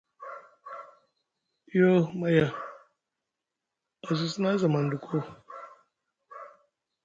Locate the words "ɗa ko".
4.91-5.17